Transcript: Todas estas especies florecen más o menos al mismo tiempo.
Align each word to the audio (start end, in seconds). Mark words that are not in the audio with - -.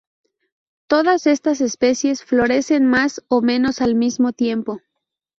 Todas 0.87 1.27
estas 1.27 1.61
especies 1.61 2.23
florecen 2.23 2.87
más 2.87 3.23
o 3.27 3.43
menos 3.43 3.81
al 3.81 3.93
mismo 3.93 4.33
tiempo. 4.33 4.79